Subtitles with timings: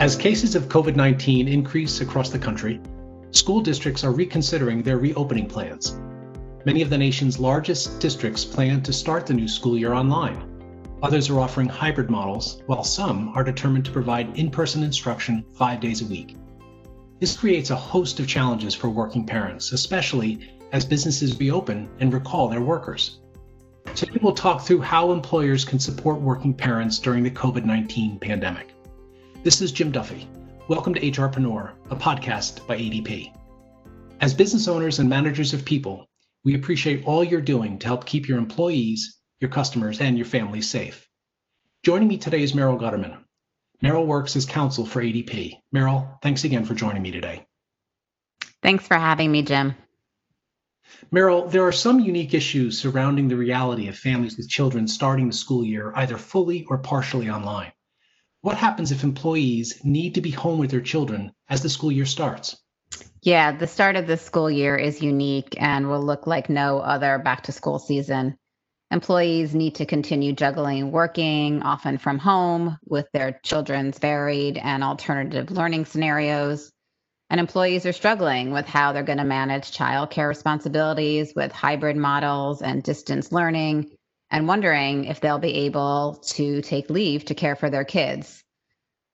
[0.00, 2.80] As cases of COVID 19 increase across the country,
[3.32, 6.00] school districts are reconsidering their reopening plans.
[6.64, 10.42] Many of the nation's largest districts plan to start the new school year online.
[11.02, 15.80] Others are offering hybrid models, while some are determined to provide in person instruction five
[15.80, 16.34] days a week.
[17.18, 22.48] This creates a host of challenges for working parents, especially as businesses reopen and recall
[22.48, 23.20] their workers.
[23.94, 28.72] Today, we'll talk through how employers can support working parents during the COVID 19 pandemic.
[29.42, 30.28] This is Jim Duffy.
[30.68, 33.32] Welcome to HRpreneur, a podcast by ADP.
[34.20, 36.06] As business owners and managers of people,
[36.44, 40.68] we appreciate all you're doing to help keep your employees, your customers, and your families
[40.68, 41.08] safe.
[41.82, 43.16] Joining me today is Meryl Gutterman.
[43.82, 45.54] Meryl works as counsel for ADP.
[45.74, 47.46] Meryl, thanks again for joining me today.
[48.62, 49.74] Thanks for having me, Jim.
[51.10, 55.32] Meryl, there are some unique issues surrounding the reality of families with children starting the
[55.32, 57.72] school year either fully or partially online.
[58.42, 62.06] What happens if employees need to be home with their children as the school year
[62.06, 62.56] starts?
[63.20, 67.18] Yeah, the start of the school year is unique and will look like no other
[67.18, 68.38] back to school season.
[68.90, 75.50] Employees need to continue juggling working, often from home, with their children's varied and alternative
[75.50, 76.72] learning scenarios.
[77.28, 82.62] And employees are struggling with how they're going to manage childcare responsibilities with hybrid models
[82.62, 83.90] and distance learning
[84.30, 88.42] and wondering if they'll be able to take leave to care for their kids.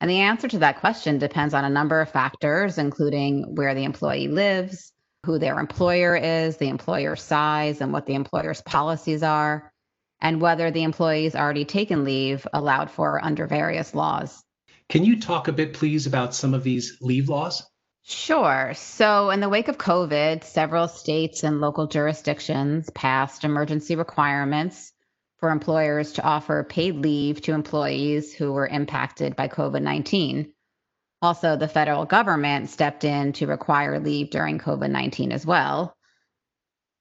[0.00, 3.84] And the answer to that question depends on a number of factors, including where the
[3.84, 4.92] employee lives,
[5.24, 9.72] who their employer is, the employer's size, and what the employer's policies are,
[10.20, 14.42] and whether the employee's already taken leave allowed for under various laws.
[14.88, 17.66] Can you talk a bit, please, about some of these leave laws?
[18.04, 18.72] Sure.
[18.76, 24.92] So, in the wake of COVID, several states and local jurisdictions passed emergency requirements
[25.38, 30.52] for employers to offer paid leave to employees who were impacted by COVID 19.
[31.22, 35.96] Also, the federal government stepped in to require leave during COVID 19 as well.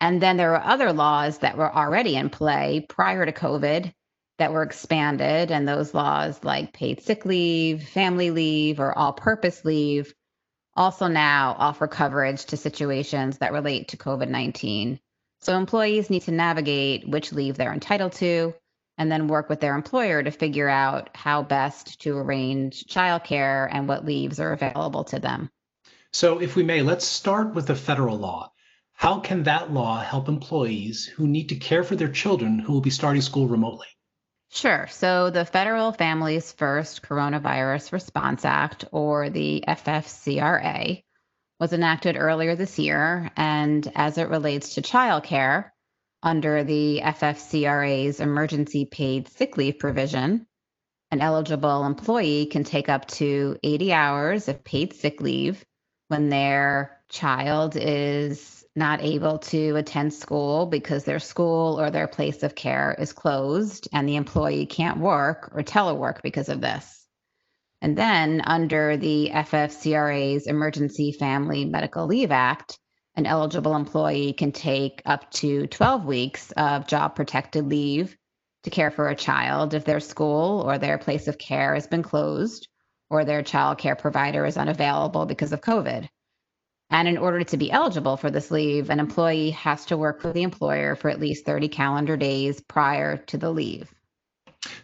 [0.01, 3.93] And then there were other laws that were already in play prior to COVID
[4.37, 5.51] that were expanded.
[5.51, 10.13] And those laws, like paid sick leave, family leave, or all purpose leave,
[10.75, 14.99] also now offer coverage to situations that relate to COVID 19.
[15.45, 18.55] So employees need to navigate which leave they're entitled to
[18.97, 23.87] and then work with their employer to figure out how best to arrange childcare and
[23.87, 25.51] what leaves are available to them.
[26.11, 28.53] So, if we may, let's start with the federal law.
[28.93, 32.81] How can that law help employees who need to care for their children who will
[32.81, 33.87] be starting school remotely?
[34.49, 34.87] Sure.
[34.89, 41.03] So, the Federal Families First Coronavirus Response Act, or the FFCRA,
[41.59, 43.31] was enacted earlier this year.
[43.37, 45.71] And as it relates to childcare,
[46.23, 50.47] under the FFCRA's emergency paid sick leave provision,
[51.11, 55.63] an eligible employee can take up to 80 hours of paid sick leave
[56.07, 62.43] when their child is not able to attend school because their school or their place
[62.43, 67.04] of care is closed and the employee can't work or telework because of this.
[67.85, 72.79] And then under the FFCRA's Emergency Family Medical Leave Act,
[73.13, 78.17] an eligible employee can take up to 12 weeks of job protected leave
[78.63, 82.01] to care for a child if their school or their place of care has been
[82.01, 82.67] closed
[83.11, 86.09] or their child care provider is unavailable because of COVID.
[86.89, 90.33] And in order to be eligible for this leave, an employee has to work for
[90.33, 93.93] the employer for at least 30 calendar days prior to the leave.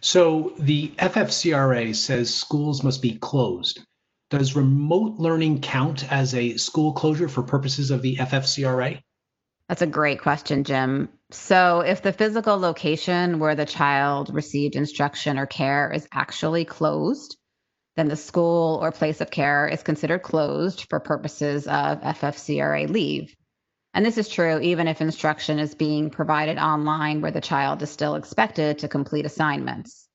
[0.02, 3.80] So the FFCRA says schools must be closed.
[4.30, 9.00] Does remote learning count as a school closure for purposes of the FFCRA?
[9.68, 11.08] That's a great question, Jim.
[11.30, 17.36] So, if the physical location where the child received instruction or care is actually closed,
[17.96, 23.34] then the school or place of care is considered closed for purposes of FFCRA leave.
[23.94, 27.90] And this is true even if instruction is being provided online where the child is
[27.90, 30.08] still expected to complete assignments.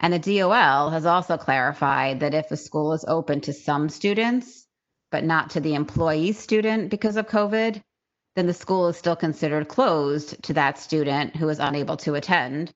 [0.00, 4.66] And the DOL has also clarified that if a school is open to some students,
[5.10, 7.82] but not to the employee student because of COVID,
[8.36, 12.72] then the school is still considered closed to that student who is unable to attend.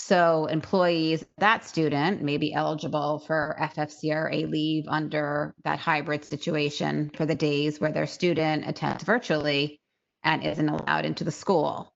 [0.00, 7.26] So employees, that student may be eligible for FFCRA leave under that hybrid situation for
[7.26, 9.78] the days where their student attends virtually
[10.24, 11.92] and isn't allowed into the school.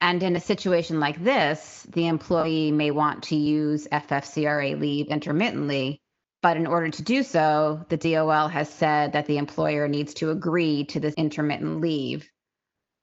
[0.00, 6.02] And in a situation like this, the employee may want to use FFCRA leave intermittently.
[6.42, 10.30] But in order to do so, the DOL has said that the employer needs to
[10.30, 12.28] agree to this intermittent leave.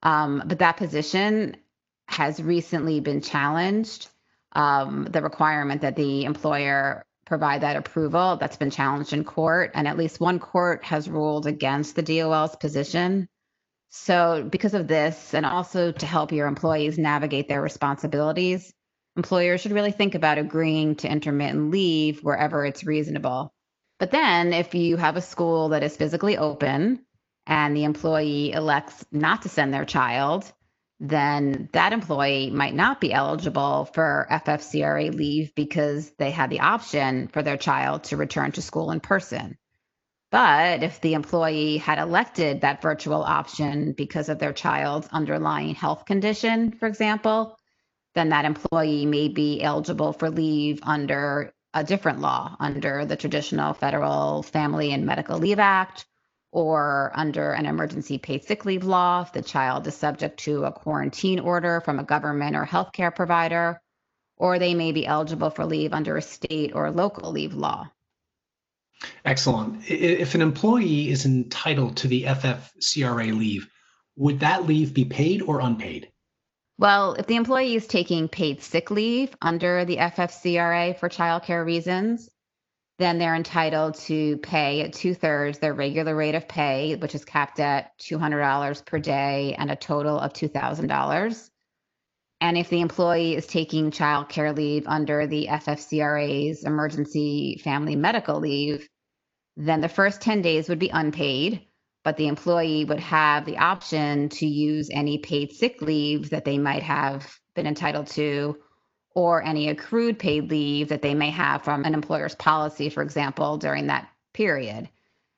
[0.04, 1.56] Um, but that position
[2.08, 4.11] has recently been challenged
[4.54, 8.38] um, the requirement that the employer provide that approval.
[8.38, 12.56] That's been challenged in court, and at least one court has ruled against the DOL's
[12.56, 13.28] position.
[13.90, 18.74] So, because of this, and also to help your employees navigate their responsibilities,
[19.16, 23.54] employers should really think about agreeing to intermittent leave wherever it's reasonable.
[24.00, 27.06] But then, if you have a school that is physically open
[27.46, 30.52] and the employee elects not to send their child,
[31.04, 37.28] then that employee might not be eligible for FFCRA leave because they had the option
[37.28, 39.58] for their child to return to school in person.
[40.30, 46.06] But if the employee had elected that virtual option because of their child's underlying health
[46.06, 47.58] condition, for example,
[48.14, 53.74] then that employee may be eligible for leave under a different law, under the traditional
[53.74, 56.06] Federal Family and Medical Leave Act
[56.52, 60.72] or under an emergency paid sick leave law if the child is subject to a
[60.72, 63.82] quarantine order from a government or healthcare provider,
[64.38, 67.90] or they may be eligible for leave under a state or local leave law.
[69.26, 69.90] Excellent.
[69.90, 73.70] If an employee is entitled to the FFCRA leave,
[74.16, 76.12] would that leave be paid or unpaid?
[76.78, 82.30] Well, if the employee is taking paid sick leave under the FFCRA for childcare reasons,
[83.02, 87.26] then they're entitled to pay at two thirds their regular rate of pay, which is
[87.26, 91.50] capped at $200 per day and a total of $2,000.
[92.42, 98.40] And if the employee is taking child care leave under the FFCRA's emergency family medical
[98.40, 98.88] leave,
[99.58, 101.68] then the first 10 days would be unpaid,
[102.04, 106.58] but the employee would have the option to use any paid sick leave that they
[106.58, 108.58] might have been entitled to
[109.14, 113.58] or any accrued paid leave that they may have from an employer's policy, for example,
[113.58, 114.90] during that period.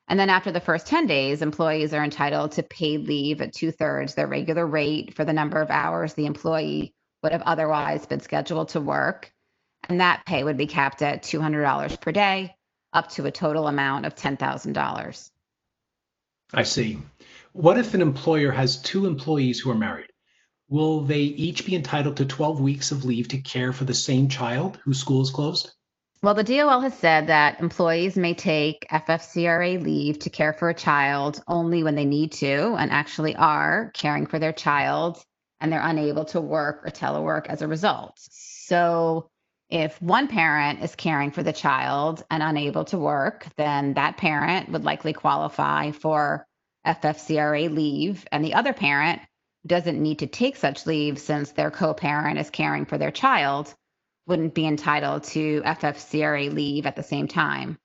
[0.06, 3.70] And then after the first 10 days, employees are entitled to paid leave at two
[3.72, 8.20] thirds their regular rate for the number of hours the employee would have otherwise been
[8.20, 9.32] scheduled to work.
[9.88, 12.54] And that pay would be capped at $200 per day,
[12.92, 15.30] up to a total amount of $10,000.
[16.52, 16.98] I see.
[17.52, 20.10] What if an employer has two employees who are married?
[20.74, 24.28] Will they each be entitled to 12 weeks of leave to care for the same
[24.28, 25.70] child whose school is closed?
[26.20, 30.74] Well, the DOL has said that employees may take FFCRA leave to care for a
[30.74, 35.24] child only when they need to and actually are caring for their child
[35.60, 38.18] and they're unable to work or telework as a result.
[38.18, 39.30] So,
[39.70, 44.70] if one parent is caring for the child and unable to work, then that parent
[44.70, 46.48] would likely qualify for
[46.84, 49.20] FFCRA leave, and the other parent
[49.66, 53.74] doesn't need to take such leave since their co parent is caring for their child
[54.26, 57.78] wouldn't be entitled to FFCRA leave at the same time.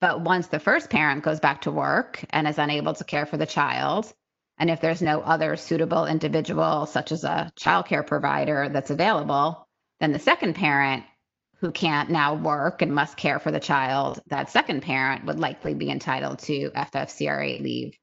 [0.00, 3.36] But once the first parent goes back to work and is unable to care for
[3.36, 4.12] the child,
[4.58, 9.68] and if there's no other suitable individual, such as a childcare provider, that's available,
[10.00, 11.04] then the second parent
[11.58, 15.74] who can't now work and must care for the child, that second parent would likely
[15.74, 17.96] be entitled to FFCRA leave.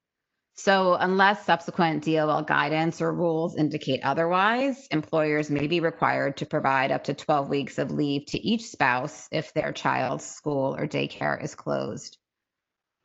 [0.62, 6.92] So, unless subsequent DOL guidance or rules indicate otherwise, employers may be required to provide
[6.92, 11.42] up to 12 weeks of leave to each spouse if their child's school or daycare
[11.42, 12.18] is closed.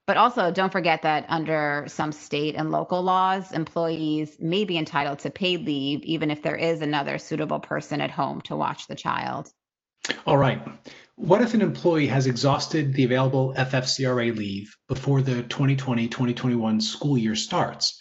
[0.08, 5.20] But also, don't forget that under some state and local laws, employees may be entitled
[5.20, 8.96] to paid leave even if there is another suitable person at home to watch the
[8.96, 9.48] child.
[10.26, 10.60] All right.
[11.16, 17.16] What if an employee has exhausted the available FFCRA leave before the 2020 2021 school
[17.16, 18.00] year starts?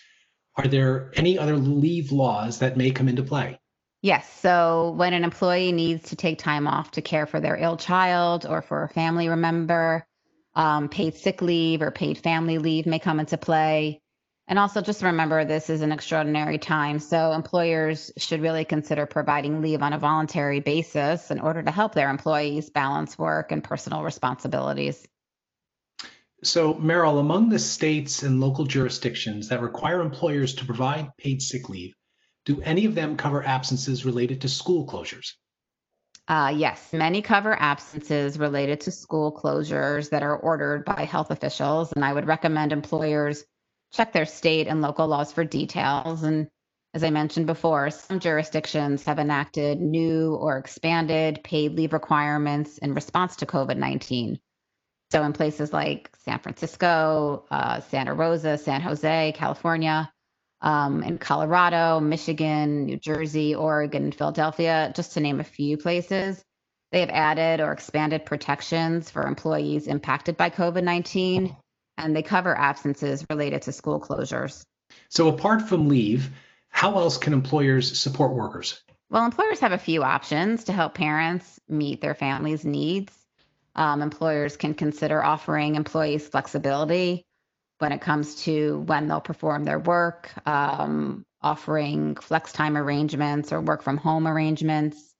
[0.57, 3.59] Are there any other leave laws that may come into play?
[4.01, 4.31] Yes.
[4.39, 8.45] So, when an employee needs to take time off to care for their ill child
[8.45, 10.05] or for a family member,
[10.55, 14.01] um, paid sick leave or paid family leave may come into play.
[14.47, 16.99] And also, just remember this is an extraordinary time.
[16.99, 21.93] So, employers should really consider providing leave on a voluntary basis in order to help
[21.93, 25.07] their employees balance work and personal responsibilities.
[26.43, 31.69] So, Meryl, among the states and local jurisdictions that require employers to provide paid sick
[31.69, 31.95] leave,
[32.43, 35.35] do any of them cover absences related to school closures?
[36.27, 41.93] Uh, yes, many cover absences related to school closures that are ordered by health officials.
[41.93, 43.45] And I would recommend employers
[43.93, 46.23] check their state and local laws for details.
[46.23, 46.47] And
[46.93, 52.93] as I mentioned before, some jurisdictions have enacted new or expanded paid leave requirements in
[52.93, 54.39] response to COVID 19.
[55.11, 60.11] So, in places like San Francisco, uh, Santa Rosa, San Jose, California,
[60.61, 66.43] um, in Colorado, Michigan, New Jersey, Oregon, Philadelphia, just to name a few places,
[66.91, 71.55] they have added or expanded protections for employees impacted by COVID 19
[71.97, 74.63] and they cover absences related to school closures.
[75.09, 76.29] So, apart from leave,
[76.69, 78.81] how else can employers support workers?
[79.09, 83.13] Well, employers have a few options to help parents meet their families' needs.
[83.75, 87.25] um, employers can consider offering employees flexibility
[87.79, 93.61] when it comes to when they'll perform their work, um, offering flex time arrangements or
[93.61, 95.13] work from home arrangements.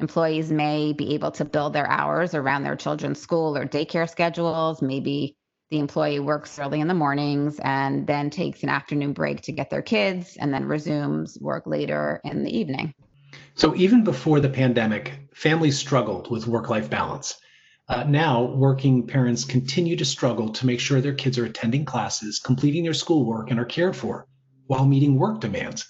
[0.00, 4.82] Employees may be able to build their hours around their children's school or daycare schedules.
[4.82, 5.36] Maybe
[5.70, 9.70] the employee works early in the mornings and then takes an afternoon break to get
[9.70, 12.92] their kids and then resumes work later in the evening.
[13.54, 17.38] So, even before the pandemic, families struggled with work life balance.
[17.88, 22.40] Uh, now, working parents continue to struggle to make sure their kids are attending classes,
[22.40, 24.26] completing their schoolwork, and are cared for
[24.66, 25.86] while meeting work demands.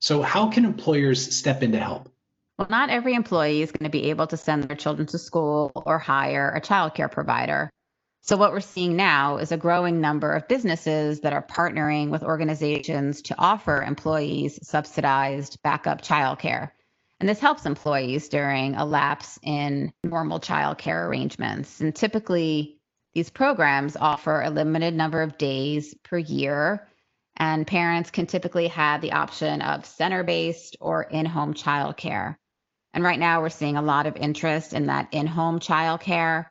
[0.00, 2.08] So, how can employers step in to help?
[2.58, 5.70] Well, not every employee is going to be able to send their children to school
[5.74, 7.70] or hire a childcare provider.
[8.22, 12.22] So, what we're seeing now is a growing number of businesses that are partnering with
[12.22, 16.70] organizations to offer employees subsidized backup childcare.
[17.18, 21.80] And this helps employees during a lapse in normal childcare arrangements.
[21.80, 22.78] And typically,
[23.14, 26.86] these programs offer a limited number of days per year,
[27.36, 32.36] and parents can typically have the option of center based or in home childcare.
[32.92, 36.46] And right now, we're seeing a lot of interest in that in home childcare.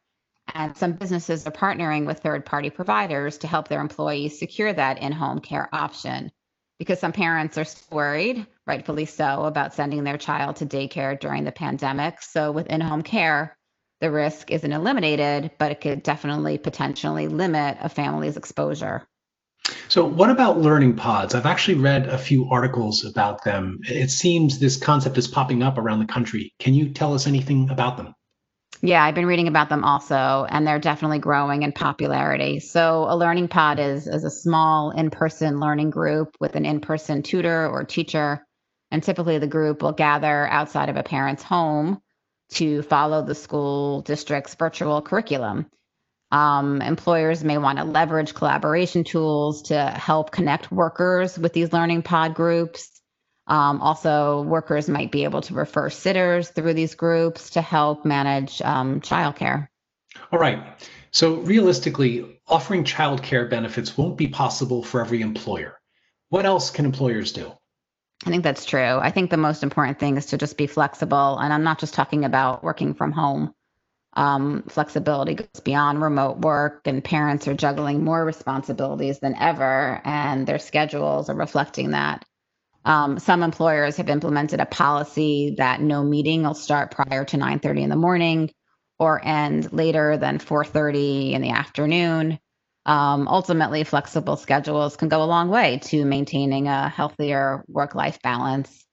[0.53, 5.01] And some businesses are partnering with third party providers to help their employees secure that
[5.01, 6.31] in home care option
[6.79, 11.51] because some parents are worried, rightfully so, about sending their child to daycare during the
[11.51, 12.21] pandemic.
[12.21, 13.57] So with in home care,
[13.99, 19.05] the risk isn't eliminated, but it could definitely potentially limit a family's exposure.
[19.89, 21.35] So, what about learning pods?
[21.35, 23.79] I've actually read a few articles about them.
[23.83, 26.53] It seems this concept is popping up around the country.
[26.59, 28.15] Can you tell us anything about them?
[28.81, 32.59] Yeah, I've been reading about them also, and they're definitely growing in popularity.
[32.61, 36.79] So, a learning pod is, is a small in person learning group with an in
[36.79, 38.45] person tutor or teacher.
[38.89, 42.01] And typically, the group will gather outside of a parent's home
[42.51, 45.67] to follow the school district's virtual curriculum.
[46.31, 52.03] Um, employers may want to leverage collaboration tools to help connect workers with these learning
[52.03, 52.98] pod groups.
[53.49, 58.61] Um, also, workers might be able to refer sitters through these groups to help manage
[58.61, 59.67] um, childcare.
[60.31, 60.63] All right.
[61.11, 65.79] So, realistically, offering childcare benefits won't be possible for every employer.
[66.29, 67.51] What else can employers do?
[68.25, 68.99] I think that's true.
[68.99, 71.39] I think the most important thing is to just be flexible.
[71.39, 73.53] And I'm not just talking about working from home.
[74.13, 80.45] Um, flexibility goes beyond remote work, and parents are juggling more responsibilities than ever, and
[80.45, 82.25] their schedules are reflecting that.
[82.89, 87.83] Um, some employers have implemented a policy that no meeting will start prior to 9:30
[87.83, 88.49] in the morning
[88.97, 92.39] or end later than 4:30 in the afternoon.
[92.87, 98.83] Um, ultimately, flexible schedules can go a long way to maintaining a healthier work-life balance.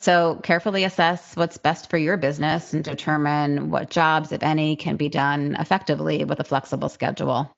[0.00, 4.96] So, carefully assess what's best for your business and determine what jobs, if any, can
[4.96, 7.54] be done effectively with a flexible schedule.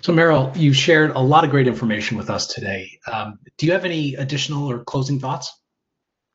[0.00, 2.98] So, Meryl, you shared a lot of great information with us today.
[3.12, 5.52] Um, do you have any additional or closing thoughts?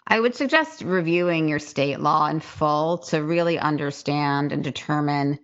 [0.06, 5.40] I would suggest reviewing your state law in full to really understand and determine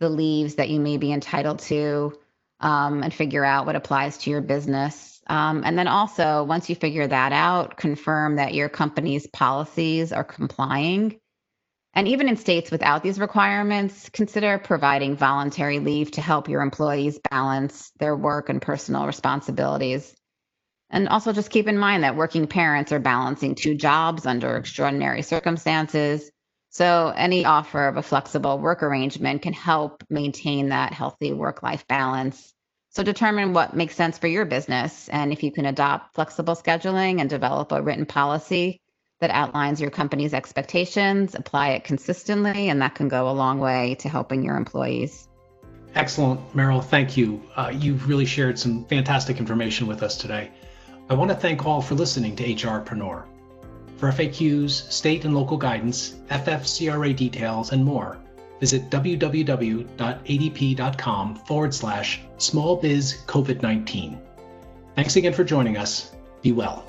[0.00, 2.12] the leaves that you may be entitled to
[2.60, 5.20] um, and figure out what applies to your business.
[5.26, 10.24] Um, and then also, once you figure that out, confirm that your company's policies are
[10.24, 11.20] complying
[11.94, 17.20] and even in states without these requirements, consider providing voluntary leave to help your employees
[17.30, 20.14] balance their work and personal responsibilities.
[20.88, 25.22] And also just keep in mind that working parents are balancing two jobs under extraordinary
[25.22, 26.30] circumstances.
[26.70, 31.86] So any offer of a flexible work arrangement can help maintain that healthy work life
[31.86, 32.54] balance.
[32.90, 35.08] So determine what makes sense for your business.
[35.08, 38.80] And if you can adopt flexible scheduling and develop a written policy,
[39.22, 43.94] that outlines your company's expectations, apply it consistently, and that can go a long way
[44.00, 45.28] to helping your employees.
[45.94, 46.82] Excellent, Meryl.
[46.84, 47.40] Thank you.
[47.54, 50.50] Uh, you've really shared some fantastic information with us today.
[51.08, 53.24] I want to thank all for listening to HRpreneur.
[53.96, 58.18] For FAQs, state and local guidance, FFCRA details, and more,
[58.58, 59.86] visit www.adp.com
[61.36, 64.20] forward slash small biz COVID 19.
[64.96, 66.10] Thanks again for joining us.
[66.42, 66.84] Be well.